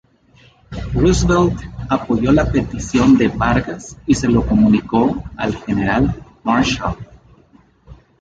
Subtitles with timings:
[0.95, 6.95] Roosevelt apoyó la petición de Vargas, y se lo comunicó al general Marshall.